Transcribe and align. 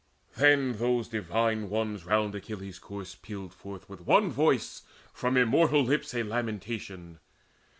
Then 0.35 0.79
those 0.79 1.07
Divine 1.07 1.69
Ones 1.69 2.05
round 2.07 2.33
Achilles' 2.33 2.79
corse 2.79 3.13
Pealed 3.13 3.53
forth 3.53 3.87
with 3.87 4.01
one 4.01 4.31
voice 4.31 4.81
from 5.13 5.37
immortal 5.37 5.83
lips 5.83 6.15
A 6.15 6.23
lamentation. 6.23 7.19